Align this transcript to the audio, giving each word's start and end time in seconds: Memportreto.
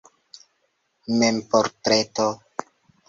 Memportreto. 1.19 2.27